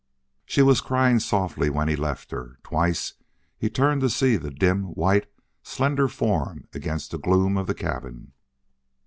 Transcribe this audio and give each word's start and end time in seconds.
She 0.47 0.63
was 0.63 0.81
crying 0.81 1.19
softly 1.19 1.69
when 1.69 1.87
he 1.87 1.95
left 1.95 2.31
her. 2.31 2.57
Twice 2.63 3.13
he 3.59 3.69
turned 3.69 4.01
to 4.01 4.09
see 4.09 4.35
the 4.35 4.49
dim, 4.49 4.85
white, 4.95 5.27
slender 5.61 6.07
form 6.07 6.67
against 6.73 7.11
the 7.11 7.19
gloom 7.19 7.55
of 7.55 7.67
the 7.67 7.75
cabin. 7.75 8.31